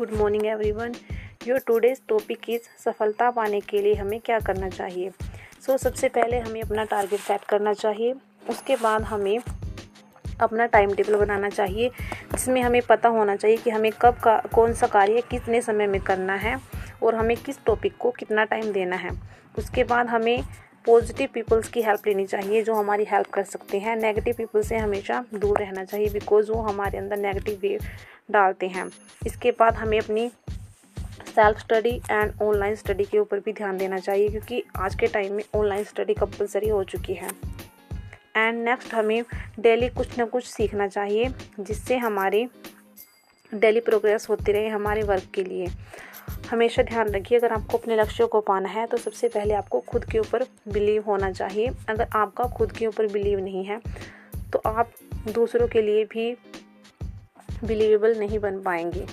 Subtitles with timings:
[0.00, 0.94] Good morning everyone
[1.46, 5.10] your today's topic is सफलता पाने के लिए हमें क्या करना चाहिए?
[5.66, 8.14] सो so, सबसे पहले हमें अपना टारगेट सेट करना चाहिए।
[8.48, 9.38] उसके बाद हमें
[10.40, 11.88] अपना टाइम टेबल बनाना चाहिए
[12.32, 16.00] जिसमें हमें पता होना चाहिए कि हमें कब का कौन सा कार्य कितने समय में
[16.00, 16.56] करना है
[17.02, 19.10] और हमें किस टॉपिक को कितना टाइम देना है।
[19.58, 20.42] उसके बाद हमें
[20.84, 24.76] पॉजिटिव पीपल्स की हेल्प लेनी चाहिए, जो हमारी हेल्प कर सकते हैं। नेगेटिव पीपल से
[24.76, 27.80] हमेशा दूर रहना चाहिए बिकॉज़ वो हमारे अंदर नेगेटिव वेव
[28.30, 28.86] डालते हैं।
[29.26, 30.30] इसके बाद हमें अपनी
[31.28, 35.32] self study and online study के ऊपर भी ध्यान देना चाहिए, क्योंकि आज के टाइम
[35.32, 37.30] में ऑनलाइन स्टडी कंपलसरी हो चुकी है।
[38.36, 39.22] एंड नेक्स्ट हमें
[39.60, 41.28] डेली कुछ ना कुछ सीखना चाहिए,
[41.60, 42.46] जिससे हमारी
[43.54, 45.66] डेली प्रोग्रेस होती रहे हमारे वर्क के लिए।
[46.50, 50.04] हमेशा ध्यान रखिए, अगर आपको अपने लक्ष्यों को पाना है तो सबसे पहले आपको खुद
[50.04, 53.80] के ऊपर बिलीव होना चाहिए। अगर आपका खुद के ऊपर बिलीव नहीं है
[54.52, 54.92] तो आप
[55.28, 56.32] दूसरों के लिए भी
[57.64, 59.06] बिलीवेबल नहीं बन पाएँगे।